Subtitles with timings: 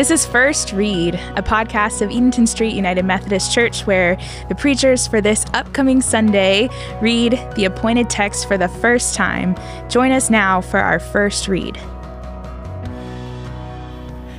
[0.00, 4.16] This is First Read, a podcast of Edenton Street United Methodist Church where
[4.48, 6.70] the preachers for this upcoming Sunday
[7.02, 9.54] read the appointed text for the first time.
[9.90, 11.74] Join us now for our first read.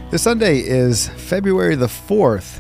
[0.10, 2.60] This Sunday is February the 4th,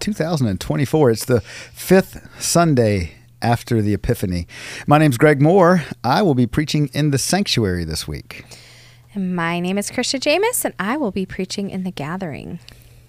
[0.00, 1.10] 2024.
[1.10, 4.46] It's the fifth Sunday after the Epiphany.
[4.86, 5.84] My name's Greg Moore.
[6.04, 8.44] I will be preaching in the sanctuary this week.
[9.14, 12.60] And my name is Krysha Jamis, and I will be preaching in the gathering.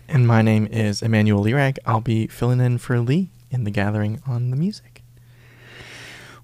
[0.10, 1.78] And my name is Emmanuel Lirag.
[1.86, 5.02] I'll be filling in for Lee in the gathering on the music.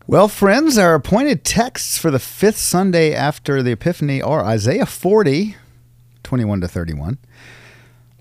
[0.07, 5.57] Well, friends, our appointed texts for the fifth Sunday after the Epiphany are Isaiah 40,
[6.23, 7.17] 21 to 31,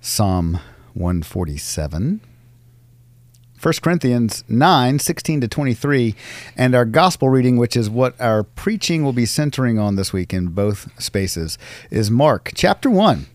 [0.01, 0.59] Psalm
[0.95, 2.21] 147,
[3.61, 6.15] 1 Corinthians 9, 16 to 23,
[6.57, 10.33] and our gospel reading, which is what our preaching will be centering on this week
[10.33, 11.59] in both spaces,
[11.91, 13.27] is Mark chapter 1,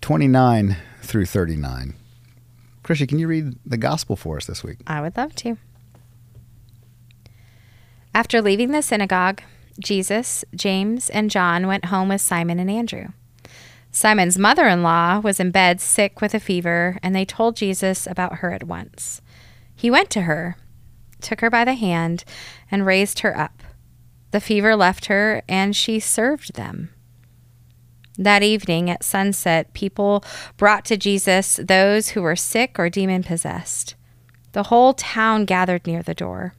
[0.00, 1.94] 29 through 39.
[2.82, 4.78] Krysha, can you read the gospel for us this week?
[4.88, 5.56] I would love to.
[8.12, 9.40] After leaving the synagogue,
[9.78, 13.08] Jesus, James, and John went home with Simon and Andrew.
[13.92, 18.08] Simon's mother in law was in bed sick with a fever, and they told Jesus
[18.08, 19.22] about her at once.
[19.84, 20.56] He went to her,
[21.20, 22.24] took her by the hand,
[22.70, 23.62] and raised her up.
[24.30, 26.88] The fever left her, and she served them.
[28.16, 30.24] That evening at sunset, people
[30.56, 33.94] brought to Jesus those who were sick or demon possessed.
[34.52, 36.54] The whole town gathered near the door.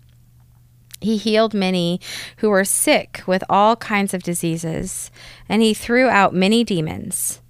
[1.02, 2.00] He healed many
[2.38, 5.10] who were sick with all kinds of diseases,
[5.50, 7.42] and he threw out many demons.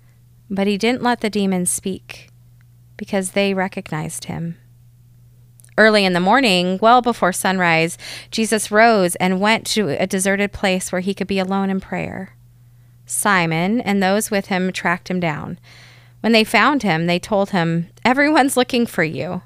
[0.49, 2.29] But he didn't let the demons speak,
[2.95, 4.55] because they recognized him.
[5.77, 7.97] Early in the morning, well before sunrise,
[8.31, 12.35] Jesus rose and went to a deserted place where he could be alone in prayer.
[13.05, 15.59] Simon and those with him tracked him down.
[16.21, 19.41] When they found him, they told him, Everyone's looking for you.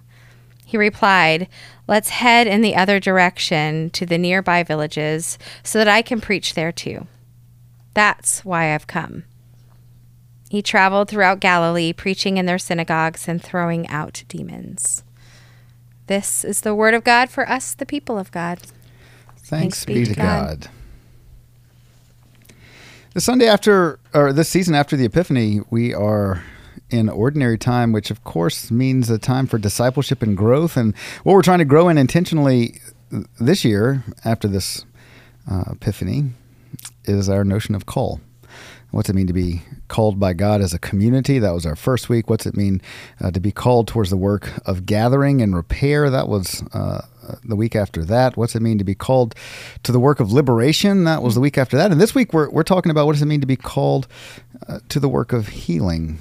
[0.65, 1.47] He replied,
[1.87, 6.53] Let's head in the other direction to the nearby villages so that I can preach
[6.53, 7.07] there too.
[7.95, 9.23] That's why I've come.
[10.49, 15.03] He traveled throughout Galilee, preaching in their synagogues and throwing out demons.
[16.09, 18.57] This is the word of God for us, the people of God.
[19.37, 20.61] Thanks, Thanks be, to God.
[20.61, 20.69] God.
[23.13, 26.43] The Sunday after, or this season after the Epiphany, we are
[26.89, 30.75] in ordinary time, which of course means a time for discipleship and growth.
[30.75, 32.81] And what we're trying to grow in intentionally
[33.39, 34.85] this year after this
[35.47, 36.31] uh, Epiphany
[37.05, 38.19] is our notion of call.
[38.91, 41.37] What's it mean to be called by God as a community?
[41.37, 42.27] That was our first week.
[42.27, 42.81] What's it mean
[43.21, 46.09] uh, to be called towards the work of gathering and repair?
[46.09, 47.05] That was uh,
[47.43, 48.35] the week after that.
[48.35, 49.35] What's it mean to be called
[49.83, 51.03] to the work of liberation?
[51.03, 51.91] That was the week after that.
[51.91, 54.07] And this week we're, we're talking about what does it mean to be called
[54.67, 56.17] uh, to the work of healing?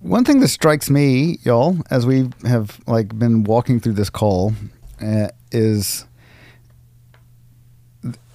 [0.00, 4.54] One thing that strikes me, y'all, as we have like been walking through this call,
[5.02, 6.06] uh, is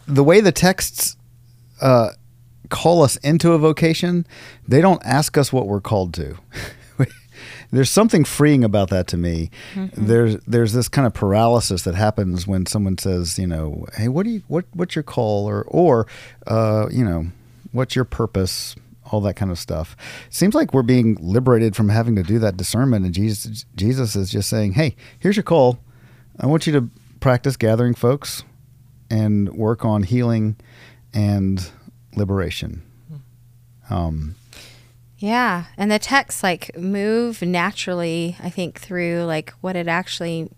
[0.07, 1.15] the way the texts
[1.81, 2.11] uh,
[2.69, 4.25] call us into a vocation,
[4.67, 6.37] they don't ask us what we're called to.
[7.71, 9.51] there's something freeing about that to me.
[9.73, 10.05] Mm-hmm.
[10.05, 14.23] There's there's this kind of paralysis that happens when someone says, you know, hey, what
[14.23, 16.07] do you what what's your call or or
[16.47, 17.27] uh, you know,
[17.71, 18.75] what's your purpose?
[19.11, 19.97] All that kind of stuff.
[20.27, 24.15] It seems like we're being liberated from having to do that discernment, and Jesus Jesus
[24.15, 25.79] is just saying, hey, here's your call.
[26.39, 26.89] I want you to
[27.19, 28.43] practice gathering folks
[29.09, 30.55] and work on healing
[31.13, 31.69] and
[32.15, 32.83] liberation.
[33.89, 34.35] Um,
[35.17, 38.35] yeah, and the texts like move naturally.
[38.41, 40.49] I think through like what it actually,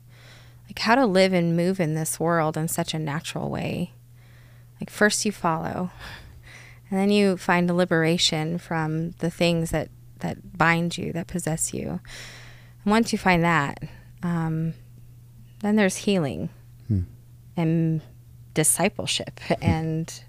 [0.68, 3.92] like how to live and move in this world in such a natural way.
[4.80, 5.92] Like first you follow,
[6.90, 9.90] and then you find a liberation from the things that
[10.20, 12.00] that bind you, that possess you.
[12.84, 13.84] And once you find that,
[14.22, 14.74] um,
[15.60, 16.50] then there's healing
[16.88, 17.02] hmm.
[17.58, 18.02] and
[18.54, 20.24] discipleship and yeah.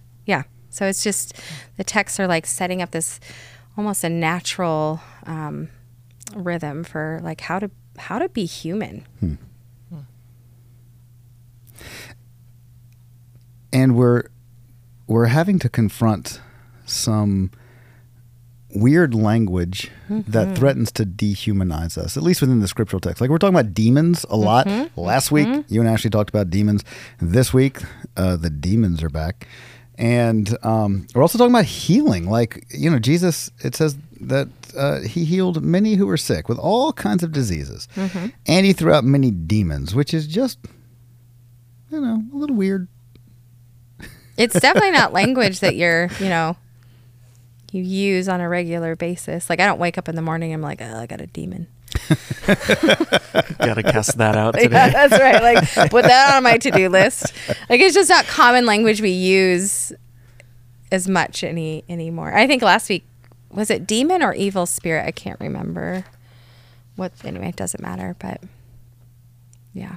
[0.75, 1.41] So it's just
[1.77, 3.21] the texts are like setting up this
[3.77, 5.69] almost a natural um,
[6.35, 9.07] rhythm for like how to how to be human.
[9.21, 9.35] Hmm.
[13.73, 14.25] And we're
[15.07, 16.41] we're having to confront
[16.87, 17.51] some
[18.75, 20.29] weird language mm-hmm.
[20.31, 23.21] that threatens to dehumanize us, at least within the scriptural text.
[23.21, 24.67] Like we're talking about demons a lot.
[24.67, 25.01] Mm-hmm.
[25.01, 25.73] Last week, mm-hmm.
[25.73, 26.83] you and Ashley talked about demons.
[27.21, 27.79] This week,
[28.17, 29.47] uh, the demons are back.
[29.97, 32.29] And um, we're also talking about healing.
[32.29, 36.59] Like, you know, Jesus, it says that uh, he healed many who were sick with
[36.59, 37.89] all kinds of diseases.
[37.95, 38.29] Mm-hmm.
[38.47, 40.59] And he threw out many demons, which is just,
[41.91, 42.89] you know, a little weird.
[44.37, 46.57] It's definitely not language that you're, you know,
[47.71, 49.49] you use on a regular basis.
[49.49, 51.27] Like I don't wake up in the morning and I'm like, oh, I got a
[51.27, 51.69] demon.
[53.59, 54.69] Gotta cast that out today.
[54.75, 55.43] Yeah, that's right.
[55.43, 57.33] Like put that on my to-do list.
[57.69, 59.93] Like it's just not common language we use
[60.93, 62.35] as much any anymore.
[62.35, 63.05] I think last week
[63.51, 65.07] was it demon or evil spirit?
[65.07, 66.05] I can't remember.
[66.97, 68.41] What anyway, it doesn't matter, but
[69.73, 69.97] yeah.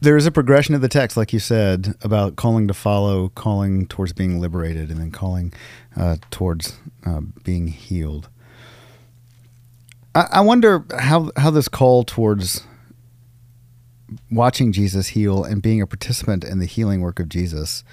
[0.00, 3.86] There is a progression of the text, like you said, about calling to follow, calling
[3.86, 5.52] towards being liberated, and then calling
[5.96, 8.28] uh, towards uh, being healed.
[10.14, 12.64] I, I wonder how how this call towards
[14.30, 17.84] watching Jesus heal and being a participant in the healing work of Jesus,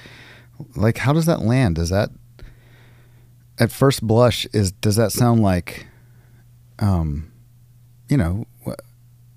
[0.76, 1.76] like how does that land?
[1.76, 2.10] Does that
[3.58, 5.88] at first blush is does that sound like,
[6.80, 7.32] um,
[8.10, 8.46] you know,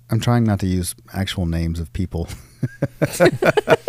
[0.09, 2.27] I'm trying not to use actual names of people.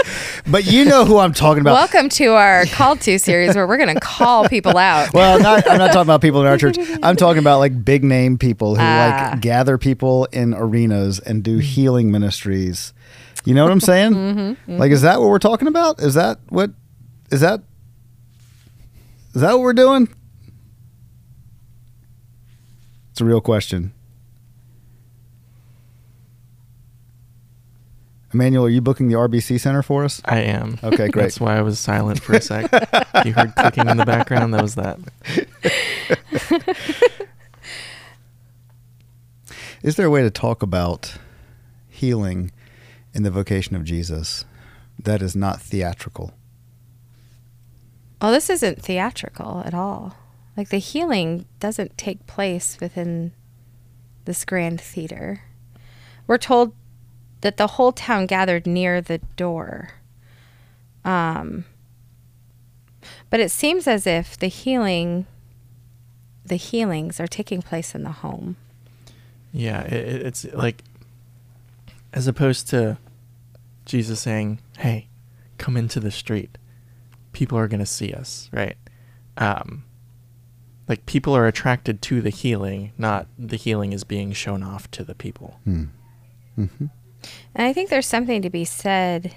[0.46, 1.74] but you know who I'm talking about.
[1.74, 5.12] Welcome to our call to series where we're going to call people out.
[5.12, 6.76] Well, not, I'm not talking about people in our church.
[7.02, 9.30] I'm talking about like big name people who Ah.
[9.32, 11.60] like gather people in arenas and do mm-hmm.
[11.60, 12.92] healing ministries.
[13.44, 14.12] You know what I'm saying?
[14.12, 14.76] Mm-hmm, mm-hmm.
[14.78, 16.00] Like, is that what we're talking about?
[16.00, 16.70] Is that what?
[17.30, 17.60] Is that?
[19.34, 20.08] Is that what we're doing?
[23.10, 23.92] It's a real question.
[28.34, 30.20] Emmanuel, are you booking the RBC Center for us?
[30.24, 30.78] I am.
[30.82, 31.22] Okay, great.
[31.22, 32.68] That's why I was silent for a sec.
[33.24, 34.52] you heard clicking in the background.
[34.52, 34.98] That was that.
[39.84, 41.14] Is there a way to talk about
[41.88, 42.50] healing
[43.12, 44.44] in the vocation of Jesus
[44.98, 46.32] that is not theatrical?
[48.20, 50.16] Well, this isn't theatrical at all.
[50.56, 53.32] Like the healing doesn't take place within
[54.24, 55.42] this grand theater.
[56.26, 56.72] We're told
[57.44, 59.90] that the whole town gathered near the door.
[61.04, 61.66] Um,
[63.28, 65.26] but it seems as if the healing,
[66.44, 68.56] the healings are taking place in the home.
[69.52, 70.82] Yeah, it, it- it's like
[72.14, 72.96] as opposed to
[73.84, 75.08] Jesus saying, "Hey,
[75.58, 76.56] come into the street.
[77.32, 78.76] People are going to see us," right?
[79.36, 79.84] Um
[80.88, 85.04] like people are attracted to the healing, not the healing is being shown off to
[85.04, 85.60] the people.
[85.66, 85.88] Mm
[86.56, 86.86] hmm.
[87.54, 89.34] And I think there's something to be said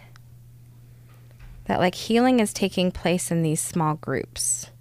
[1.65, 4.71] that like healing is taking place in these small groups,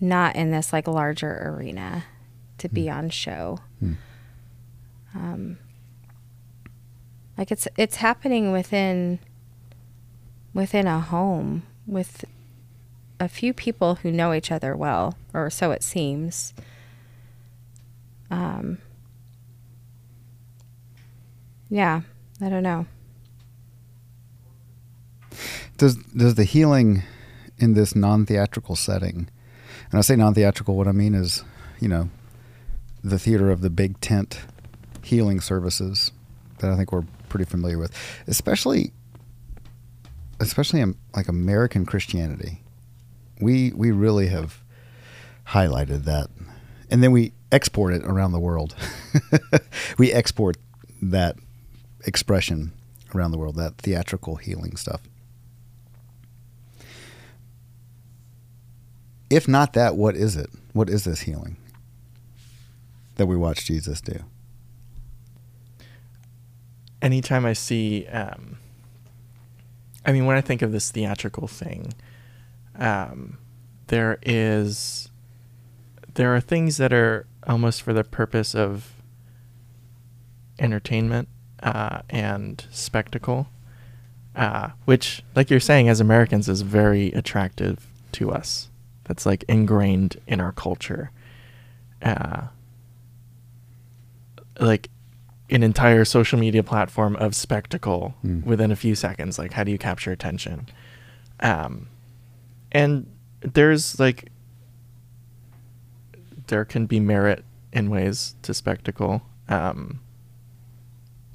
[0.00, 2.04] not in this like larger arena
[2.58, 3.58] to be on show.
[3.80, 3.92] Hmm.
[5.14, 5.58] Um,
[7.36, 9.18] like it's it's happening within
[10.54, 12.24] within a home with
[13.18, 16.54] a few people who know each other well, or so it seems.
[18.30, 18.78] Um,
[21.70, 22.02] yeah,
[22.40, 22.86] I don't know.
[25.78, 27.04] Does does the healing
[27.58, 29.28] in this non-theatrical setting,
[29.90, 31.44] and I say non-theatrical, what I mean is,
[31.78, 32.10] you know,
[33.02, 34.40] the theater of the big tent
[35.02, 36.10] healing services
[36.58, 37.94] that I think we're pretty familiar with,
[38.26, 38.92] especially
[40.40, 42.62] especially in like American Christianity.
[43.40, 44.62] We we really have
[45.48, 46.28] highlighted that,
[46.90, 48.74] and then we export it around the world.
[49.98, 50.56] we export
[51.00, 51.36] that
[52.06, 52.72] expression
[53.14, 55.00] around the world, that theatrical healing stuff.
[59.28, 60.50] If not that, what is it?
[60.72, 61.56] What is this healing
[63.16, 64.24] that we watch Jesus do?
[67.02, 68.58] anytime I see, um,
[70.04, 71.92] I mean, when I think of this theatrical thing,
[72.78, 73.38] um,
[73.88, 75.10] there is,
[76.14, 78.92] there are things that are almost for the purpose of
[80.58, 81.28] entertainment
[81.62, 83.46] uh, and spectacle,
[84.36, 88.68] uh, which, like you're saying, as Americans, is very attractive to us.
[89.04, 91.10] That's like ingrained in our culture.
[92.02, 92.46] Uh,
[94.58, 94.88] like
[95.50, 98.44] an entire social media platform of spectacle Mm.
[98.44, 99.38] within a few seconds.
[99.38, 100.66] Like, how do you capture attention?
[101.40, 101.88] Um,
[102.70, 103.06] and
[103.40, 104.30] there's like,
[106.46, 110.00] there can be merit in ways to spectacle, um,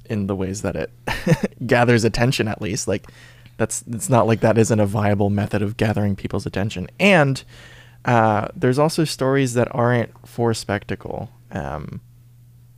[0.06, 0.90] in the ways that it
[1.66, 2.88] gathers attention, at least.
[2.88, 3.10] Like,
[3.56, 6.88] that's it's not like that isn't a viable method of gathering people's attention.
[7.00, 7.42] And
[8.04, 12.00] uh, there's also stories that aren't for spectacle, um,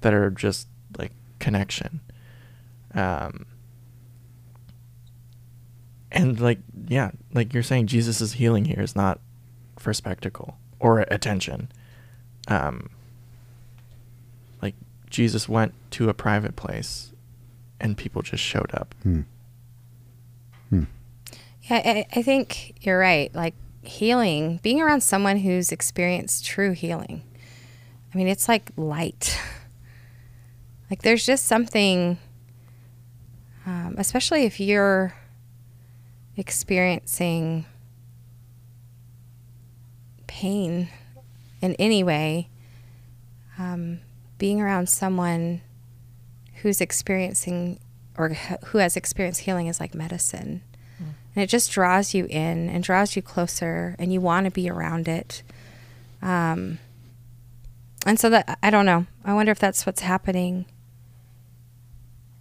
[0.01, 2.01] that are just like connection.
[2.95, 3.47] Um,
[6.11, 9.21] and like yeah, like you're saying, Jesus' healing here is not
[9.79, 11.71] for spectacle or attention.
[12.49, 12.91] Um,
[14.63, 14.75] like
[15.11, 17.13] Jesus went to a private place,
[17.81, 18.95] and people just showed up.
[19.03, 19.21] Hmm.
[20.71, 20.85] Hmm.
[21.63, 23.35] Yeah, I, I think you're right.
[23.35, 27.23] Like healing, being around someone who's experienced true healing,
[28.13, 29.39] I mean, it's like light.
[30.91, 32.17] Like there's just something,
[33.67, 35.13] um, especially if you're
[36.35, 37.67] experiencing
[40.27, 40.89] pain
[41.61, 42.49] in any way,
[43.59, 44.01] um,
[44.39, 45.61] being around someone
[46.63, 47.81] who's experiencing
[48.17, 48.31] or
[48.67, 50.63] who has experienced healing is like medicine.
[51.01, 51.13] Mm.
[51.35, 54.69] And it just draws you in and draws you closer, and you want to be
[54.69, 55.43] around it.
[56.21, 56.79] Um,
[58.05, 59.07] and so that, I don't know.
[59.25, 60.67] I wonder if that's what's happening.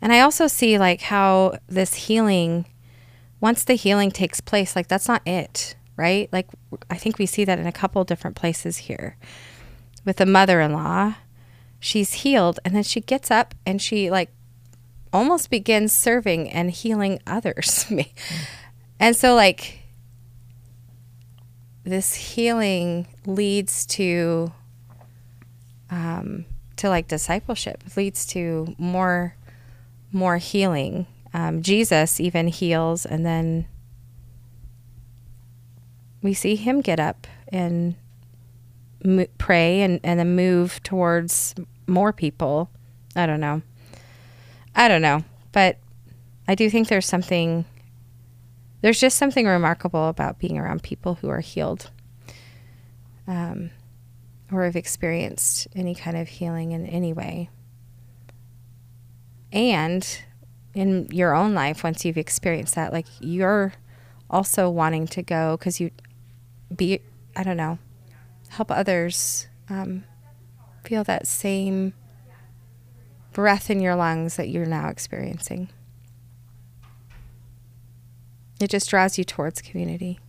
[0.02, 2.66] And I also see like how this healing,
[3.40, 6.30] once the healing takes place, like that's not it, right?
[6.32, 6.48] Like
[6.90, 9.18] I think we see that in a couple different places here.
[10.06, 11.16] With the mother in law,
[11.80, 14.32] she's healed and then she gets up and she like
[15.14, 17.86] almost begins serving and healing others.
[19.00, 19.80] and so like
[21.88, 24.52] this healing leads to
[25.90, 29.36] um, to like discipleship leads to more
[30.12, 33.68] more healing um, jesus even heals and then
[36.22, 37.96] we see him get up and
[39.04, 41.56] mo- pray and, and then move towards
[41.88, 42.70] more people.
[43.16, 43.62] I don't know.
[44.76, 45.24] I don't know.
[45.52, 45.78] But
[46.50, 47.66] i do think there's something
[48.82, 51.90] there's just something remarkable about being around people who are healed
[53.28, 53.72] um,
[54.52, 57.50] or have experienced any kind of healing in any way.
[59.52, 60.08] And
[60.74, 63.74] in your own life, once you've experienced that, like you're
[64.30, 65.92] also wanting to go because you
[66.74, 67.02] be,
[67.36, 67.80] I don't know,
[68.50, 70.04] help others um,
[70.84, 71.94] feel that same
[73.34, 75.70] breath in your lungs that you're now experiencing.
[78.60, 80.20] It just draws you towards community.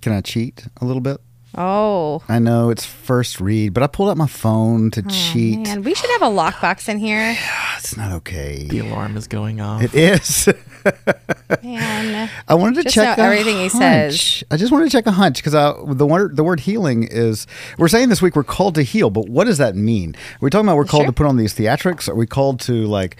[0.00, 1.20] Can I cheat a little bit?
[1.56, 2.22] Oh.
[2.28, 5.58] I know it's first read, but I pulled out my phone to oh, cheat.
[5.58, 7.32] Man, we should have a lockbox in here.
[7.32, 8.68] yeah, it's not okay.
[8.68, 9.82] The alarm is going off.
[9.82, 10.48] It is.
[11.62, 12.30] man.
[12.48, 13.72] I wanted to just check everything hunch.
[13.72, 14.44] he says.
[14.50, 17.46] I just wanted to check a hunch because the word the word healing is
[17.78, 20.14] we're saying this week we're called to heal, but what does that mean?
[20.14, 21.08] Are we talking about we're called sure.
[21.08, 22.08] to put on these theatrics?
[22.08, 23.16] Are we called to like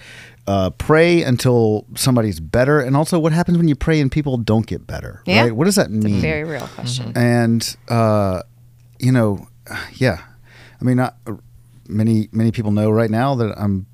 [0.47, 4.65] uh, pray until somebody's better, and also what happens when you pray and people don't
[4.65, 5.21] get better.
[5.25, 5.43] Yeah.
[5.43, 5.55] Right?
[5.55, 6.19] What does that mean?
[6.19, 7.13] very real question.
[7.13, 7.17] Mm-hmm.
[7.17, 8.43] And uh,
[8.99, 9.47] you know,
[9.93, 10.21] yeah,
[10.79, 11.15] I mean, not,
[11.87, 13.85] many many people know right now that I'm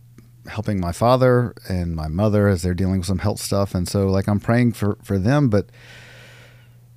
[0.48, 4.08] helping my father and my mother as they're dealing with some health stuff, and so
[4.08, 5.68] like I'm praying for for them, but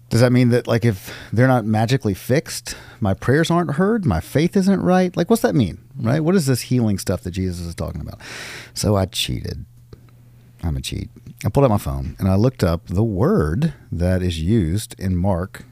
[0.09, 4.21] does that mean that like if they're not magically fixed, my prayers aren't heard, my
[4.21, 5.17] faith isn't right?
[5.17, 5.79] Like what's that mean?
[5.97, 6.21] Right?
[6.21, 8.21] What is this healing stuff that Jesus is talking about?
[8.75, 9.65] So I cheated.
[10.63, 11.09] I'm a cheat.
[11.45, 15.17] I pulled out my phone and I looked up the word that is used in
[15.17, 15.65] Mark,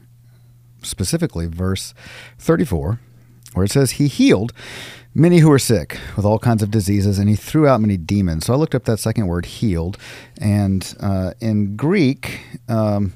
[0.81, 1.93] specifically verse
[2.39, 2.99] 34,
[3.53, 4.51] where it says, He healed
[5.13, 8.45] many who were sick with all kinds of diseases, and he threw out many demons.
[8.45, 9.97] So I looked up that second word, healed,
[10.39, 13.13] and uh, in Greek, um,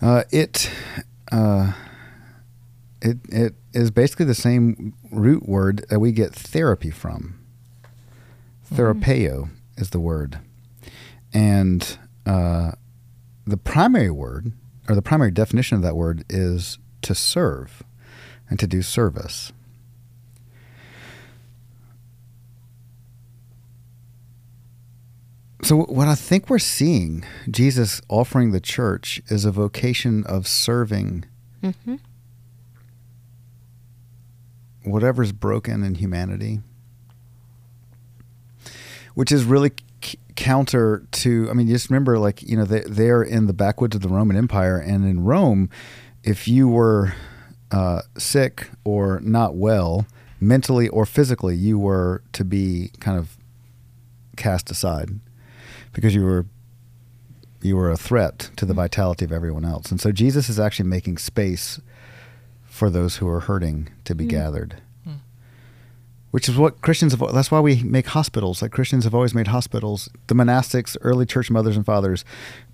[0.00, 0.70] uh, it
[1.32, 1.72] uh,
[3.00, 7.38] it it is basically the same root word that we get therapy from.
[8.72, 9.50] Therapeo mm.
[9.76, 10.38] is the word,
[11.32, 12.72] and uh,
[13.46, 14.52] the primary word
[14.88, 17.82] or the primary definition of that word is to serve
[18.48, 19.52] and to do service.
[25.68, 31.26] So, what I think we're seeing Jesus offering the church is a vocation of serving
[31.62, 31.96] mm-hmm.
[34.82, 36.60] whatever's broken in humanity,
[39.12, 39.72] which is really
[40.02, 41.50] c- counter to.
[41.50, 44.38] I mean, just remember, like you know, they, they're in the backwoods of the Roman
[44.38, 45.68] Empire, and in Rome,
[46.24, 47.12] if you were
[47.70, 50.06] uh, sick or not well,
[50.40, 53.36] mentally or physically, you were to be kind of
[54.34, 55.20] cast aside
[55.92, 56.46] because you were
[57.60, 58.82] you were a threat to the mm-hmm.
[58.82, 59.90] vitality of everyone else.
[59.90, 61.80] And so Jesus is actually making space
[62.64, 64.30] for those who are hurting to be mm.
[64.30, 64.80] gathered.
[65.06, 65.18] Mm.
[66.30, 68.62] Which is what Christians have that's why we make hospitals.
[68.62, 70.08] Like Christians have always made hospitals.
[70.28, 72.24] The monastics, early church mothers and fathers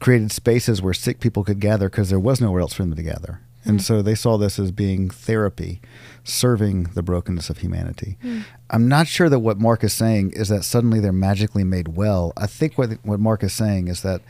[0.00, 3.02] created spaces where sick people could gather because there was nowhere else for them to
[3.02, 3.40] gather.
[3.64, 5.80] And so they saw this as being therapy,
[6.22, 8.18] serving the brokenness of humanity.
[8.22, 8.44] Mm.
[8.70, 12.32] I'm not sure that what Mark is saying is that suddenly they're magically made well.
[12.36, 14.20] I think what what Mark is saying is that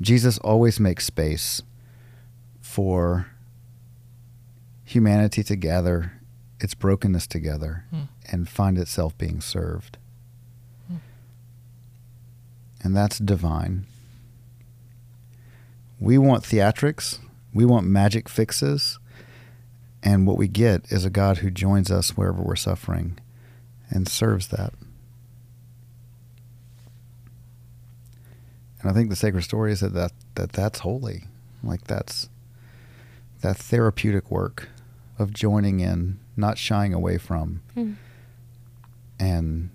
[0.00, 1.62] Jesus always makes space
[2.60, 3.26] for
[4.84, 6.12] humanity to gather
[6.60, 8.08] its brokenness together mm.
[8.30, 9.98] and find itself being served.
[10.90, 11.00] Mm.
[12.82, 13.86] And that's divine.
[16.00, 17.18] We want theatrics,
[17.52, 18.98] we want magic fixes,
[20.02, 23.18] and what we get is a God who joins us wherever we're suffering
[23.90, 24.74] and serves that.
[28.80, 31.24] And I think the sacred story is that, that, that that's holy.
[31.62, 32.28] Like that's
[33.40, 34.68] that therapeutic work
[35.18, 37.62] of joining in, not shying away from.
[37.74, 37.92] Hmm.
[39.18, 39.70] And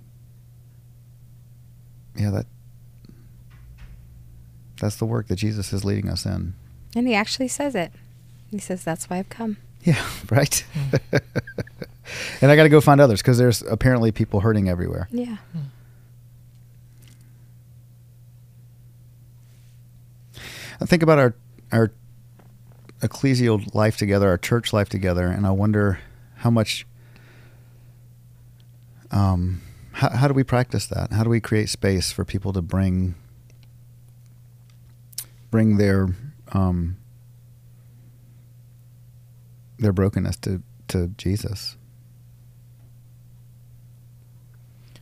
[2.15, 2.45] yeah, that
[4.79, 6.53] that's the work that Jesus is leading us in.
[6.95, 7.91] And he actually says it.
[8.51, 9.57] He says, That's why I've come.
[9.83, 10.63] Yeah, right.
[12.41, 15.07] and I got to go find others because there's apparently people hurting everywhere.
[15.11, 15.37] Yeah.
[20.81, 21.33] I think about our
[21.71, 21.91] our
[22.99, 25.99] ecclesial life together, our church life together, and I wonder
[26.37, 26.85] how much.
[29.11, 31.13] Um, how, how do we practice that?
[31.13, 33.15] How do we create space for people to bring
[35.51, 36.15] bring their
[36.53, 36.97] um,
[39.79, 41.77] their brokenness to to Jesus?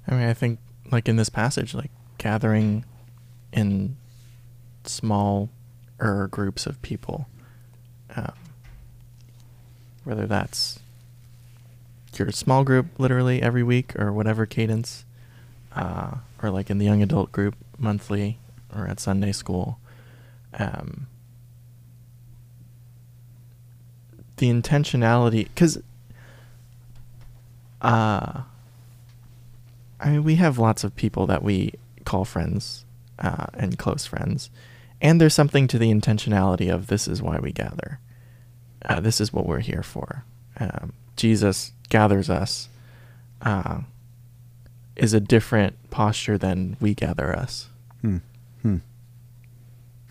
[0.07, 0.59] I mean, I think
[0.91, 2.85] like in this passage, like gathering
[3.53, 3.97] in
[4.83, 5.49] small
[6.01, 7.27] er groups of people,
[8.15, 8.33] um,
[10.03, 10.79] whether that's
[12.17, 15.05] your small group literally every week or whatever cadence,
[15.75, 18.37] uh, or like in the young adult group monthly
[18.75, 19.79] or at Sunday school.
[20.57, 21.07] Um,
[24.41, 25.77] the intentionality, because
[27.81, 28.41] uh,
[29.99, 32.83] I mean, we have lots of people that we call friends
[33.19, 34.49] uh, and close friends,
[34.99, 37.99] and there's something to the intentionality of this is why we gather.
[38.83, 40.25] Uh, this is what we're here for.
[40.59, 42.67] Um, Jesus gathers us.
[43.41, 43.81] Uh,
[44.95, 47.69] is a different posture than we gather us.
[48.01, 48.17] Hmm.
[48.61, 48.77] Hmm.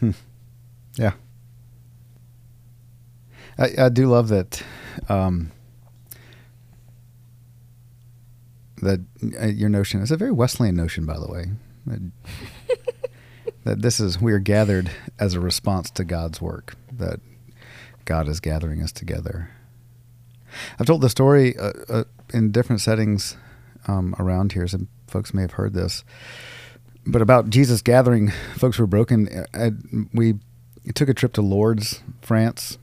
[0.00, 0.10] Hmm.
[0.96, 1.12] Yeah.
[3.58, 4.62] I, I do love that.
[5.08, 5.52] Um,
[8.82, 9.00] that
[9.40, 11.46] uh, your notion is a very Wesleyan notion, by the way.
[11.86, 12.10] That,
[13.64, 16.74] that this is we are gathered as a response to God's work.
[16.92, 17.20] That
[18.04, 19.50] God is gathering us together.
[20.78, 23.36] I've told the story uh, uh, in different settings
[23.86, 24.66] um, around here.
[24.66, 26.04] Some folks may have heard this,
[27.06, 29.46] but about Jesus gathering folks who were broken.
[29.54, 29.70] I, uh,
[30.12, 30.40] we
[30.94, 32.78] took a trip to Lourdes, France.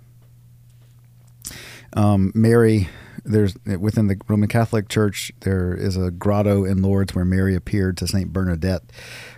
[1.94, 2.90] Um, Mary,
[3.24, 7.98] there's within the Roman Catholic Church, there is a grotto in Lourdes where Mary appeared
[7.98, 8.84] to Saint Bernadette,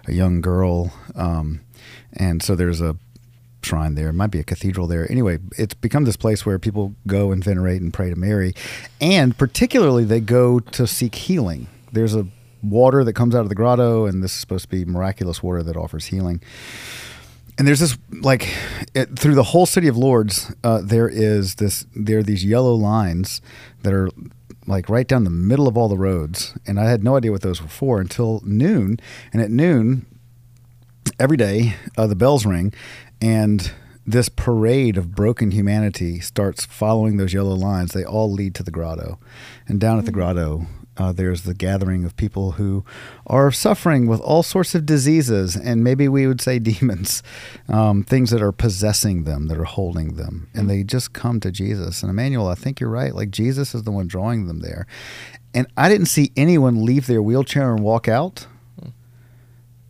[0.07, 1.61] a young girl, um,
[2.13, 2.97] and so there's a
[3.61, 4.09] shrine there.
[4.09, 5.09] It might be a cathedral there.
[5.11, 8.53] Anyway, it's become this place where people go and venerate and pray to Mary,
[9.01, 11.67] and particularly they go to seek healing.
[11.91, 12.27] There's a
[12.61, 15.63] water that comes out of the grotto, and this is supposed to be miraculous water
[15.63, 16.41] that offers healing
[17.59, 18.47] and there's this like
[18.95, 22.73] it, through the whole city of Lourdes, uh, there is this there are these yellow
[22.73, 23.41] lines
[23.83, 24.09] that are
[24.65, 27.41] like right down the middle of all the roads, and I had no idea what
[27.41, 28.97] those were for until noon.
[29.33, 30.05] And at noon,
[31.19, 32.73] every day, uh, the bells ring,
[33.21, 33.71] and
[34.07, 37.91] this parade of broken humanity starts following those yellow lines.
[37.91, 39.19] They all lead to the grotto,
[39.67, 40.19] and down at the mm-hmm.
[40.19, 40.65] grotto,
[40.99, 42.83] uh, there's the gathering of people who
[43.25, 47.23] are suffering with all sorts of diseases, and maybe we would say demons,
[47.69, 50.49] um, things that are possessing them, that are holding them.
[50.53, 52.03] And they just come to Jesus.
[52.03, 53.15] And Emmanuel, I think you're right.
[53.15, 54.85] Like Jesus is the one drawing them there.
[55.53, 58.45] And I didn't see anyone leave their wheelchair and walk out.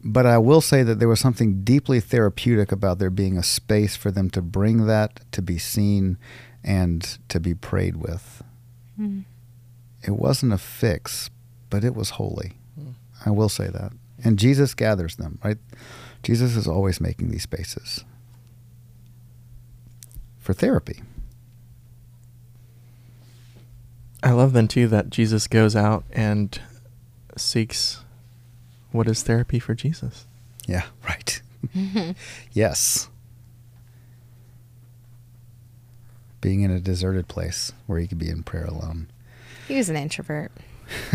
[0.01, 3.97] But I will say that there was something deeply therapeutic about there being a space
[3.97, 6.17] for them to bring that, to be seen,
[6.63, 8.41] and to be prayed with.
[8.97, 9.25] Mm
[10.03, 11.29] it wasn't a fix,
[11.69, 12.53] but it was holy.
[12.79, 12.93] Mm.
[13.25, 13.91] I will say that.
[14.23, 15.57] And Jesus gathers them, right?
[16.23, 18.03] Jesus is always making these spaces
[20.39, 21.01] for therapy.
[24.21, 26.59] I love then too that Jesus goes out and
[27.37, 28.01] seeks
[28.91, 30.25] what is therapy for Jesus.
[30.67, 31.41] Yeah, right.
[32.51, 33.09] yes.
[36.41, 39.07] Being in a deserted place where he could be in prayer alone.
[39.69, 40.51] He was an introvert.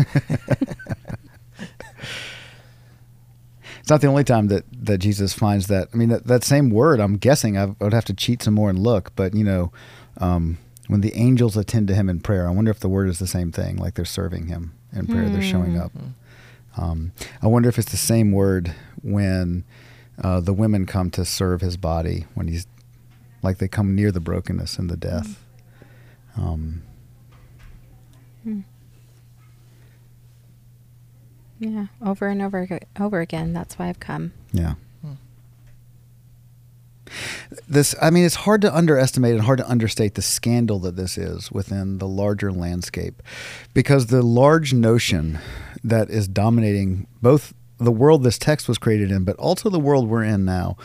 [3.81, 5.89] it's not the only time that, that Jesus finds that.
[5.93, 8.69] I mean, that, that same word, I'm guessing I would have to cheat some more
[8.69, 9.73] and look, but you know,
[10.19, 13.19] um, when the angels attend to him in prayer, I wonder if the word is
[13.19, 15.91] the same thing, like they're serving him in prayer, they're showing up.
[15.91, 16.81] Hmm.
[16.81, 19.65] Um, I wonder if it's the same word when
[20.23, 22.67] uh, the women come to serve his body, when he's
[23.43, 25.43] like they come near the brokenness and the death.
[26.37, 26.83] Um,
[28.45, 28.59] Hmm.
[31.59, 33.53] Yeah, over and over over again.
[33.53, 34.33] That's why I've come.
[34.51, 34.75] Yeah.
[35.01, 35.13] Hmm.
[37.67, 41.17] this I mean it's hard to underestimate and hard to understate the scandal that this
[41.17, 43.21] is within the larger landscape
[43.73, 45.39] because the large notion
[45.83, 50.09] that is dominating both the world this text was created in but also the world
[50.09, 50.75] we're in now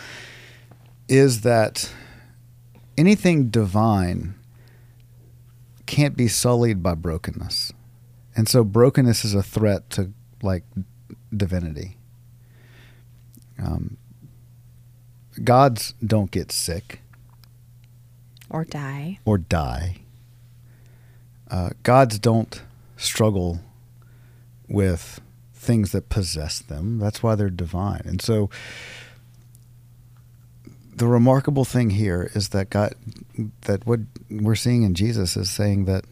[1.09, 1.93] is that
[2.97, 4.35] anything divine
[5.87, 7.73] can't be sullied by brokenness.
[8.37, 10.65] And so brokenness is a threat to like
[11.35, 11.97] divinity.
[13.63, 13.97] Um,
[15.45, 17.01] gods don't get sick
[18.49, 19.19] Or die.
[19.25, 19.97] or die.
[21.51, 22.63] Uh, gods don't
[22.97, 23.61] struggle
[24.69, 25.21] with
[25.53, 26.99] things that possess them.
[26.99, 28.03] That's why they're divine.
[28.05, 28.49] And so
[30.95, 32.95] the remarkable thing here is that God,
[33.63, 34.01] that what
[34.31, 36.05] we're seeing in Jesus is saying that,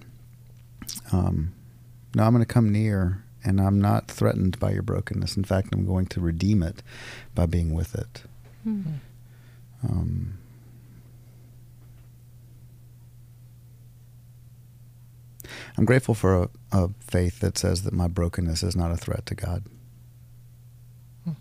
[1.12, 1.53] um,
[2.14, 5.37] no, I'm going to come near and I'm not threatened by your brokenness.
[5.37, 6.83] In fact, I'm going to redeem it
[7.35, 8.22] by being with it.
[8.64, 8.81] Hmm.
[8.83, 9.87] Hmm.
[9.87, 10.38] Um,
[15.77, 19.24] I'm grateful for a, a faith that says that my brokenness is not a threat
[19.27, 19.64] to God.
[21.24, 21.33] Hmm.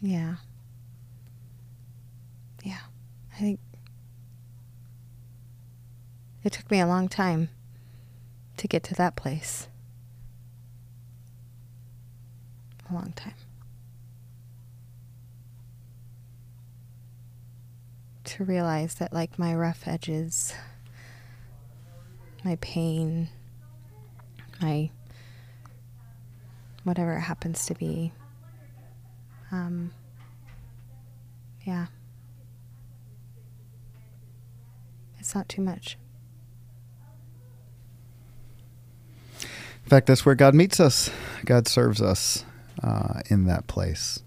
[0.00, 0.36] Yeah.
[2.62, 2.78] Yeah.
[3.34, 3.60] I think
[6.44, 7.48] it took me a long time
[8.60, 9.68] to get to that place.
[12.90, 13.32] A long time.
[18.24, 20.52] To realize that, like, my rough edges,
[22.44, 23.30] my pain,
[24.60, 24.90] my
[26.84, 28.12] whatever it happens to be,
[29.50, 29.90] um,
[31.64, 31.86] yeah.
[35.18, 35.96] It's not too much.
[39.79, 41.10] In fact, that's where God meets us.
[41.44, 42.44] God serves us
[42.82, 44.20] uh, in that place.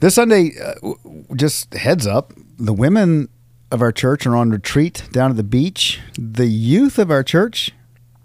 [0.00, 3.28] This Sunday, uh, w- w- just heads up, the women
[3.70, 6.00] of our church are on retreat down at the beach.
[6.18, 7.70] The youth of our church,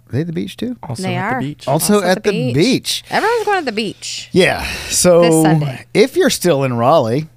[0.07, 0.75] are they at the beach too?
[0.83, 1.41] Also They at are.
[1.41, 1.67] the beach.
[1.67, 3.03] Also at the beach.
[3.10, 4.29] Everyone's going to the beach.
[4.31, 4.62] Yeah.
[4.62, 5.86] This So Sunday.
[5.93, 7.27] if you're still in Raleigh,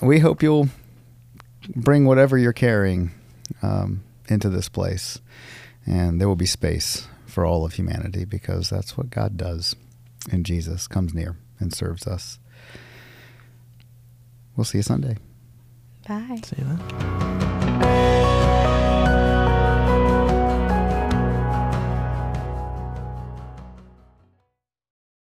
[0.00, 0.68] we hope you'll
[1.76, 3.12] bring whatever you're carrying
[3.62, 5.20] um, into this place,
[5.86, 9.74] and there will be space for all of humanity because that's what God does.
[10.30, 12.38] And Jesus comes near and serves us.
[14.56, 15.16] We'll see you Sunday.
[16.06, 16.40] Bye.
[16.44, 17.41] See that?